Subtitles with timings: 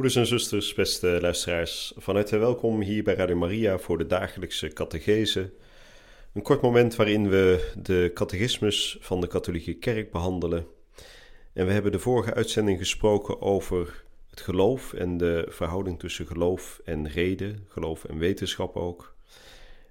[0.00, 4.68] Broeders en zusters, beste luisteraars, van harte welkom hier bij Radio Maria voor de dagelijkse
[4.68, 5.52] catechese.
[6.32, 10.66] Een kort moment waarin we de catechismus van de katholieke kerk behandelen.
[11.52, 16.80] En we hebben de vorige uitzending gesproken over het geloof en de verhouding tussen geloof
[16.84, 19.14] en reden, geloof en wetenschap ook.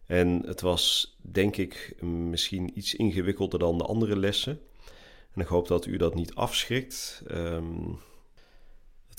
[0.05, 4.59] En het was, denk ik, misschien iets ingewikkelder dan de andere lessen.
[5.33, 7.23] En ik hoop dat u dat niet afschrikt.
[7.31, 7.99] Um,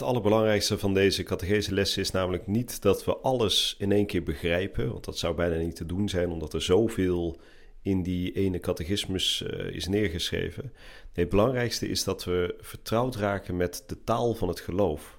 [0.01, 4.23] het allerbelangrijkste van deze catechese lessen is namelijk niet dat we alles in één keer
[4.23, 7.41] begrijpen, want dat zou bijna niet te doen zijn, omdat er zoveel
[7.83, 10.63] in die ene catechismus uh, is neergeschreven.
[10.63, 15.19] Nee, het belangrijkste is dat we vertrouwd raken met de taal van het geloof.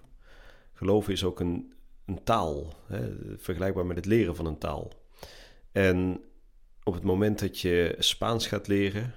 [0.73, 1.73] Geloof is ook een,
[2.05, 4.91] een taal, hè, vergelijkbaar met het leren van een taal.
[5.71, 6.21] En
[6.83, 9.13] op het moment dat je Spaans gaat leren,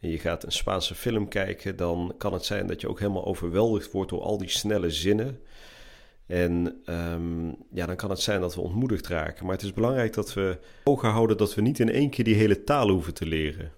[0.00, 3.24] en je gaat een Spaanse film kijken, dan kan het zijn dat je ook helemaal
[3.24, 5.40] overweldigd wordt door al die snelle zinnen.
[6.26, 9.44] En um, ja, dan kan het zijn dat we ontmoedigd raken.
[9.44, 12.34] Maar het is belangrijk dat we ogen houden dat we niet in één keer die
[12.34, 13.72] hele taal hoeven te leren.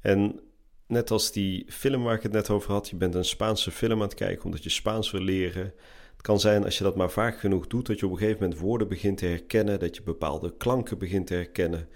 [0.00, 0.40] En
[0.86, 4.00] net als die film waar ik het net over had, je bent een Spaanse film
[4.00, 5.72] aan het kijken omdat je Spaans wil leren.
[6.12, 8.42] Het kan zijn als je dat maar vaak genoeg doet, dat je op een gegeven
[8.42, 11.88] moment woorden begint te herkennen, dat je bepaalde klanken begint te herkennen.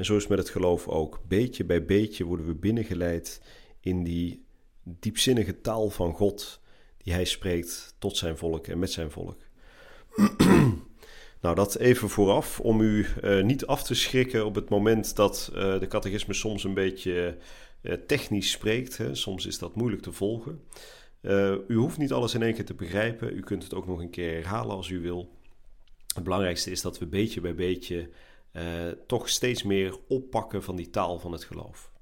[0.00, 1.20] En zo is met het geloof ook.
[1.28, 3.40] Beetje bij beetje worden we binnengeleid
[3.80, 4.44] in die
[4.82, 6.60] diepzinnige taal van God
[6.96, 9.38] die hij spreekt tot zijn volk en met zijn volk.
[11.42, 15.50] nou, dat even vooraf om u uh, niet af te schrikken op het moment dat
[15.54, 17.36] uh, de catechisme soms een beetje
[17.82, 18.96] uh, technisch spreekt.
[18.96, 19.14] Hè.
[19.14, 20.60] Soms is dat moeilijk te volgen.
[21.68, 23.36] u hoeft niet alles in één keer te begrijpen.
[23.36, 25.30] U kunt het ook nog een keer herhalen als u wil.
[26.14, 28.08] Het belangrijkste is dat we beetje bij beetje
[28.52, 31.92] uh, toch steeds meer oppakken van die taal van het geloof.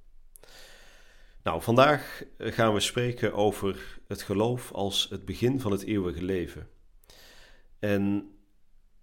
[1.43, 6.23] Nou, vandaag eh, gaan we spreken over het geloof als het begin van het eeuwige
[6.23, 6.69] leven.
[7.79, 8.33] En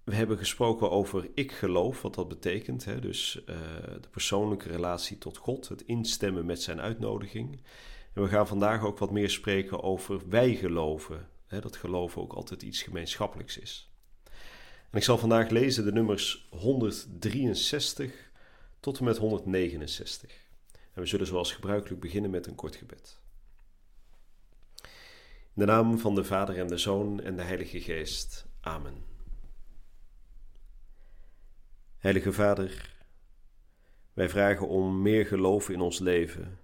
[0.03, 2.85] we hebben gesproken over ik geloof, wat dat betekent.
[2.85, 2.99] Hè?
[2.99, 3.55] Dus uh,
[4.01, 7.61] de persoonlijke relatie tot God, het instemmen met zijn uitnodiging.
[8.13, 11.29] En we gaan vandaag ook wat meer spreken over wij geloven.
[11.45, 11.59] Hè?
[11.59, 13.94] Dat geloven ook altijd iets gemeenschappelijks is.
[14.95, 18.31] En ik zal vandaag lezen de nummers 163
[18.79, 20.31] tot en met 169.
[20.93, 23.19] En we zullen zoals gebruikelijk beginnen met een kort gebed.
[24.83, 24.89] In
[25.53, 28.45] de naam van de Vader en de Zoon en de Heilige Geest.
[28.59, 28.93] Amen.
[31.97, 32.95] Heilige Vader,
[34.13, 36.59] wij vragen om meer geloof in ons leven.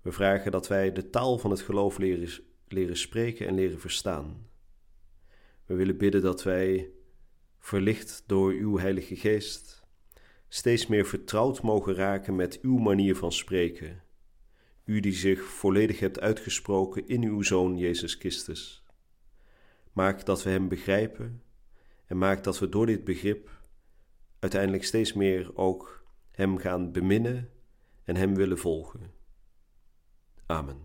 [0.00, 4.48] We vragen dat wij de taal van het geloof leren, leren spreken en leren verstaan.
[5.66, 6.92] We willen bidden dat wij
[7.64, 9.82] verlicht door uw Heilige Geest,
[10.48, 14.02] steeds meer vertrouwd mogen raken met uw manier van spreken,
[14.84, 18.82] u die zich volledig hebt uitgesproken in uw Zoon Jezus Christus.
[19.92, 21.42] Maak dat we Hem begrijpen
[22.06, 23.50] en maak dat we door dit begrip
[24.38, 27.50] uiteindelijk steeds meer ook Hem gaan beminnen
[28.02, 29.12] en Hem willen volgen.
[30.46, 30.82] Amen.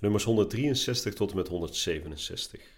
[0.00, 2.71] Nummers 163 tot en met 167.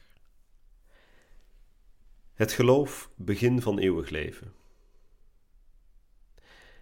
[2.34, 4.52] Het geloof, begin van eeuwig leven.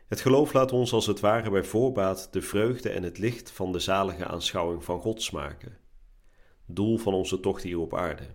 [0.07, 3.73] Het geloof laat ons als het ware bij voorbaat de vreugde en het licht van
[3.73, 5.79] de zalige aanschouwing van God smaken,
[6.67, 8.35] doel van onze tocht hier op aarde.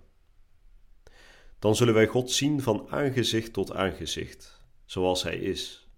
[1.59, 5.89] Dan zullen wij God zien van aangezicht tot aangezicht, zoals Hij is.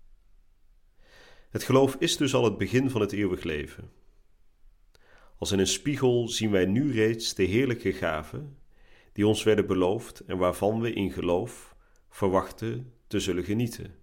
[1.50, 3.91] Het geloof is dus al het begin van het eeuwig leven.
[5.38, 8.59] Als in een spiegel zien wij nu reeds de heerlijke gaven
[9.14, 11.76] die ons werden beloofd en waarvan we in geloof
[12.10, 13.96] verwachten te zullen genieten.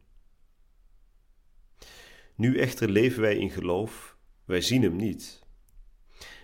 [2.35, 5.43] Nu echter leven wij in geloof, wij zien Hem niet.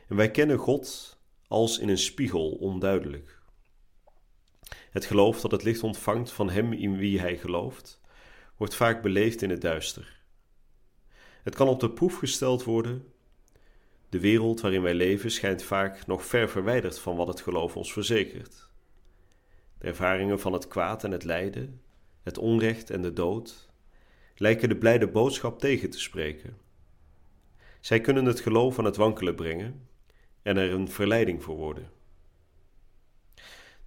[0.08, 1.18] En wij kennen God
[1.48, 3.40] als in een spiegel onduidelijk.
[4.90, 8.00] Het geloof dat het licht ontvangt van Hem in wie Hij gelooft,
[8.56, 10.20] wordt vaak beleefd in het duister.
[11.42, 13.11] Het kan op de proef gesteld worden
[14.12, 17.92] de wereld waarin wij leven schijnt vaak nog ver verwijderd van wat het geloof ons
[17.92, 18.70] verzekert.
[19.78, 21.82] De ervaringen van het kwaad en het lijden,
[22.22, 23.68] het onrecht en de dood,
[24.36, 26.56] lijken de blijde boodschap tegen te spreken.
[27.80, 29.88] Zij kunnen het geloof aan het wankelen brengen
[30.42, 31.90] en er een verleiding voor worden.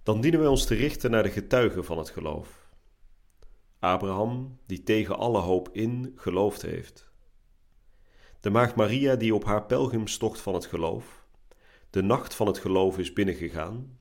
[0.02, 2.68] dan dienen wij ons te richten naar de getuigen van het geloof.
[3.78, 7.10] Abraham, die tegen alle hoop in geloofd heeft.
[8.40, 11.24] De maagd Maria, die op haar pelgrimstocht van het geloof,
[11.90, 13.98] de nacht van het geloof is binnengegaan,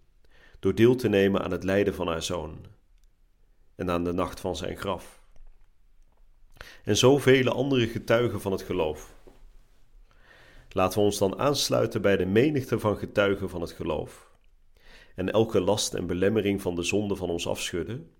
[0.59, 2.65] door deel te nemen aan het lijden van haar zoon
[3.75, 5.23] en aan de nacht van zijn graf.
[6.83, 9.13] En zoveel andere getuigen van het geloof.
[10.69, 14.29] Laten we ons dan aansluiten bij de menigte van getuigen van het geloof
[15.15, 18.11] en elke last en belemmering van de zonde van ons afschudden,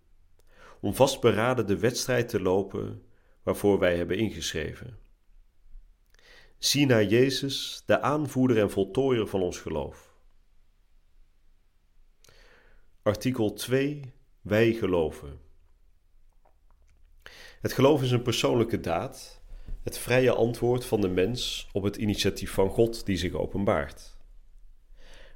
[0.80, 3.04] om vastberaden de wedstrijd te lopen
[3.44, 4.98] waarvoor wij hebben ingeschreven.
[6.58, 10.14] Zie naar Jezus, de aanvoerder en voltooier van ons geloof.
[13.02, 14.14] Artikel 2.
[14.42, 15.40] Wij geloven.
[17.62, 19.42] Het geloof is een persoonlijke daad,
[19.84, 24.18] het vrije antwoord van de mens op het initiatief van God die zich openbaart.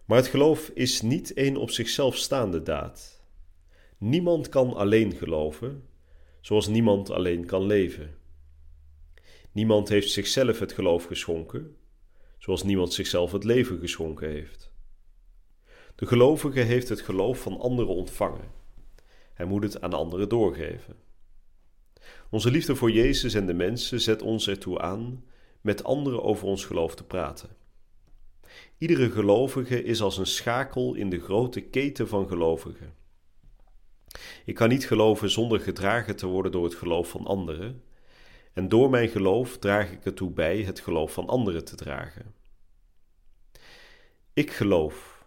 [0.05, 3.23] Maar het geloof is niet een op zichzelf staande daad.
[3.97, 5.87] Niemand kan alleen geloven,
[6.41, 8.18] zoals niemand alleen kan leven.
[9.51, 11.75] Niemand heeft zichzelf het geloof geschonken,
[12.37, 14.71] zoals niemand zichzelf het leven geschonken heeft.
[15.95, 18.51] De gelovige heeft het geloof van anderen ontvangen.
[19.33, 20.95] Hij moet het aan anderen doorgeven.
[22.29, 25.23] Onze liefde voor Jezus en de mensen zet ons ertoe aan
[25.61, 27.49] met anderen over ons geloof te praten.
[28.77, 32.93] Iedere gelovige is als een schakel in de grote keten van gelovigen.
[34.45, 37.83] Ik kan niet geloven zonder gedragen te worden door het geloof van anderen,
[38.59, 42.33] en door mijn geloof draag ik ertoe bij het geloof van anderen te dragen.
[44.33, 45.25] Ik geloof.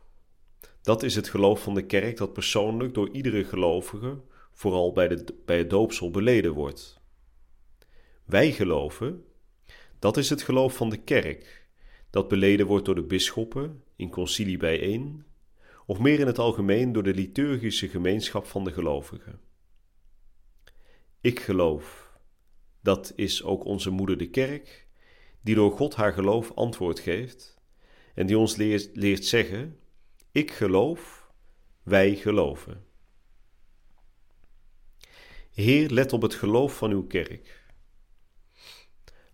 [0.83, 4.21] Dat is het geloof van de kerk dat persoonlijk door iedere gelovige,
[4.53, 7.01] vooral bij, de, bij het doopsel, beleden wordt.
[8.25, 9.25] Wij geloven.
[9.99, 11.67] Dat is het geloof van de kerk,
[12.11, 15.25] dat beleden wordt door de bisschoppen in concilie bijeen,
[15.87, 19.41] of meer in het algemeen door de liturgische gemeenschap van de gelovigen.
[21.21, 22.12] Ik geloof.
[22.83, 24.87] Dat is ook onze moeder de kerk,
[25.41, 27.61] die door God haar geloof antwoord geeft
[28.15, 29.79] en die ons leert, leert zeggen:
[30.33, 31.31] Ik geloof,
[31.83, 32.85] wij geloven.
[35.51, 37.61] Heer, let op het geloof van uw kerk.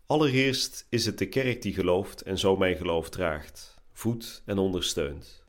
[0.07, 5.45] Allereerst is het de kerk die gelooft en zo mijn geloof draagt, voedt en ondersteunt.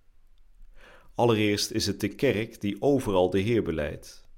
[1.16, 4.29] Allereerst is het de kerk die overal de Heer beleidt.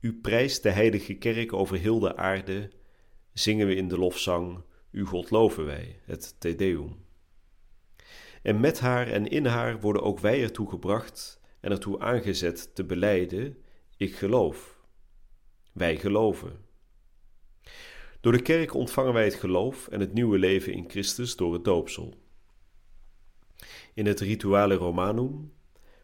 [0.00, 2.70] U prijst de heilige kerk over heel de aarde,
[3.32, 7.04] zingen we in de lofzang, U God loven wij, het Te Deum.
[8.42, 12.84] En met haar en in haar worden ook wij ertoe gebracht en ertoe aangezet te
[12.84, 13.56] beleiden,
[13.96, 14.80] ik geloof.
[15.72, 16.64] Wij geloven.
[18.20, 21.64] Door de kerk ontvangen wij het geloof en het nieuwe leven in Christus door het
[21.64, 22.14] doopsel.
[23.94, 25.52] In het Rituale Romanum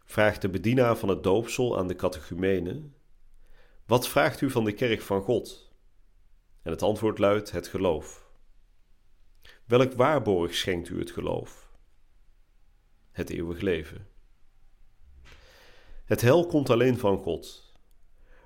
[0.05, 2.83] vraagt de bedienaar van het doopsel aan de catechumene:
[3.93, 5.71] Wat vraagt u van de kerk van God?
[6.63, 8.27] En het antwoord luidt: het geloof.
[9.65, 11.71] Welk waarborg schenkt u het geloof?
[13.11, 14.09] Het eeuwig leven.
[16.05, 17.73] Het hel komt alleen van God.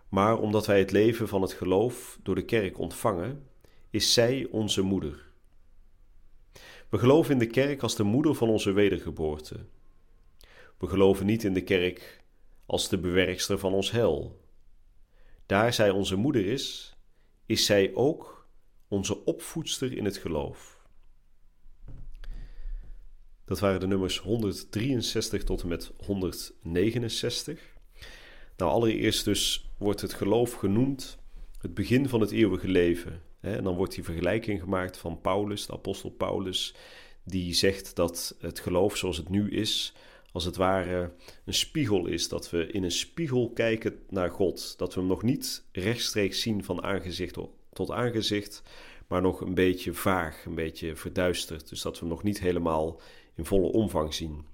[0.08, 3.48] Maar omdat wij het leven van het geloof door de kerk ontvangen,
[3.90, 5.30] is zij onze moeder.
[6.88, 9.66] We geloven in de kerk als de moeder van onze wedergeboorte.
[10.78, 12.24] We geloven niet in de kerk
[12.66, 14.44] als de bewerkster van ons hel.
[15.46, 16.96] Daar zij onze moeder is,
[17.46, 18.48] is zij ook
[18.88, 20.76] onze opvoedster in het geloof.
[23.44, 27.74] Dat waren de nummers 163 tot en met 169.
[28.56, 31.18] Nou, allereerst dus wordt het geloof genoemd
[31.60, 33.22] het begin van het eeuwige leven.
[33.40, 36.74] En dan wordt die vergelijking gemaakt van Paulus, de apostel Paulus,
[37.24, 39.94] die zegt dat het geloof zoals het nu is,
[40.36, 41.12] als het ware
[41.44, 42.28] een spiegel is.
[42.28, 44.78] Dat we in een spiegel kijken naar God.
[44.78, 47.36] Dat we hem nog niet rechtstreeks zien van aangezicht
[47.72, 48.62] tot aangezicht,
[49.08, 51.68] maar nog een beetje vaag, een beetje verduisterd.
[51.68, 53.00] Dus dat we hem nog niet helemaal
[53.34, 54.44] in volle omvang zien.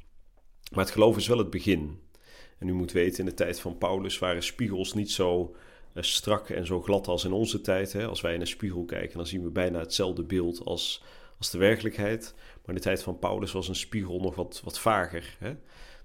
[0.73, 2.01] Maar het geloof is wel het begin.
[2.59, 5.55] En u moet weten, in de tijd van Paulus waren spiegels niet zo
[5.93, 7.95] eh, strak en zo glad als in onze tijd.
[7.95, 11.03] Als wij in een spiegel kijken, dan zien we bijna hetzelfde beeld als,
[11.43, 12.35] als de werkelijkheid.
[12.37, 15.37] Maar in de tijd van Paulus was een spiegel nog wat, wat vager.
[15.39, 15.57] Hè.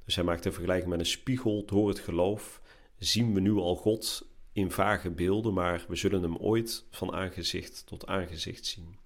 [0.06, 1.66] Dus hij maakt een vergelijking met een spiegel.
[1.66, 2.62] Door het geloof
[2.98, 7.84] zien we nu al God in vage beelden, maar we zullen hem ooit van aangezicht
[7.86, 8.98] tot aangezicht zien.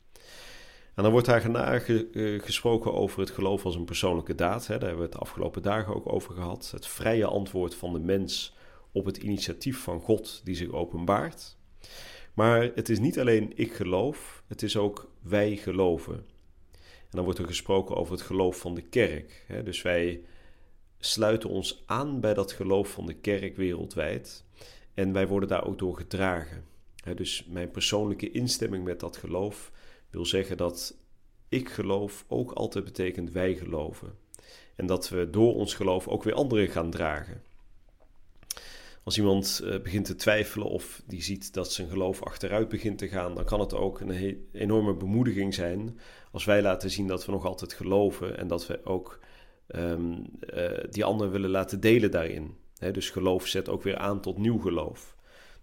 [0.96, 4.68] En dan wordt daar eh, gesproken over het geloof als een persoonlijke daad.
[4.68, 4.74] Hè.
[4.74, 6.72] Daar hebben we het de afgelopen dagen ook over gehad.
[6.72, 8.56] Het vrije antwoord van de mens
[8.92, 11.58] op het initiatief van God die zich openbaart.
[12.34, 16.26] Maar het is niet alleen ik geloof, het is ook wij geloven.
[16.82, 19.46] En dan wordt er gesproken over het geloof van de kerk.
[19.64, 20.22] Dus wij
[21.00, 24.46] sluiten ons aan bij dat geloof van de kerk wereldwijd.
[24.94, 26.64] En wij worden daar ook door gedragen.
[27.16, 29.72] dus mijn persoonlijke instemming met dat geloof
[30.10, 30.98] wil zeggen dat
[31.50, 34.18] ik geloof ook altijd betekent wij geloven.
[34.76, 37.44] En dat we door ons geloof ook weer anderen gaan dragen.
[39.04, 43.08] Als iemand eh, begint te twijfelen of die ziet dat zijn geloof achteruit begint te
[43.08, 46.00] gaan, dan kan het ook een enorme bemoediging zijn
[46.32, 49.20] als wij laten zien dat we nog altijd geloven en dat we ook
[49.68, 52.56] ehm, eh, die anderen willen laten delen daarin.
[52.92, 55.16] dus geloof zet ook weer aan tot nieuw geloof.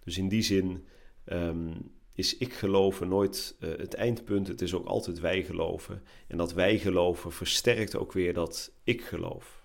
[0.03, 0.85] Dus in die zin
[1.25, 1.71] ehm,
[2.13, 4.47] is ik geloven nooit uh, het eindpunt.
[4.47, 6.03] Het is ook altijd wij geloven.
[6.27, 9.58] En dat wij geloven versterkt ook weer dat ik geloof.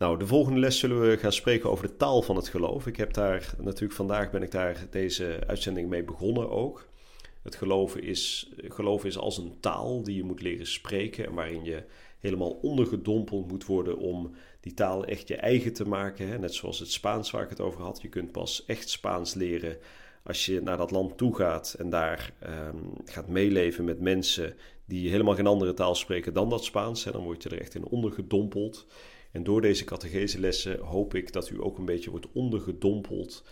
[0.00, 2.86] Nou, de volgende les zullen we gaan spreken over de taal van het geloof.
[2.86, 6.88] Ik heb daar natuurlijk vandaag ben ik daar deze uitzending mee begonnen ook.
[7.42, 11.64] Het geloven is, geloven is als een taal die je moet leren spreken en waarin
[11.64, 11.82] je
[12.18, 16.40] helemaal ondergedompeld moet worden om die taal echt je eigen te maken.
[16.40, 18.02] Net zoals het Spaans waar ik het over had.
[18.02, 19.76] Je kunt pas echt Spaans leren
[20.22, 24.54] als je naar dat land toe gaat en daar ehm, gaat meeleven met mensen
[24.84, 27.84] die helemaal geen andere taal spreken dan dat Spaans, dan word je er echt in
[27.84, 28.86] ondergedompeld.
[29.32, 33.44] En door deze catechese hoop ik dat u ook een beetje wordt ondergedompeld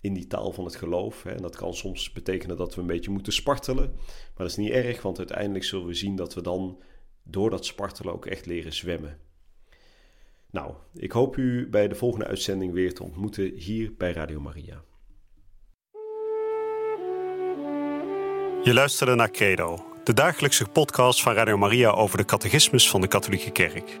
[0.00, 1.24] in die taal van het geloof.
[1.24, 4.70] En dat kan soms betekenen dat we een beetje moeten spartelen, maar dat is niet
[4.70, 6.82] erg, want uiteindelijk zullen we zien dat we dan
[7.24, 9.18] door dat spartelen ook echt leren zwemmen.
[10.50, 14.84] Nou, ik hoop u bij de volgende uitzending weer te ontmoeten hier bij Radio Maria.
[18.62, 23.08] Je luisterde naar Credo, de dagelijkse podcast van Radio Maria over de catechismus van de
[23.08, 24.00] Katholieke Kerk.